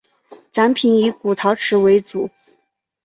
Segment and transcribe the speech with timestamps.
[0.51, 2.27] 展品以古陶瓷为主。